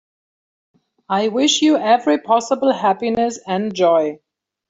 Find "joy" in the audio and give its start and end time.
3.71-4.17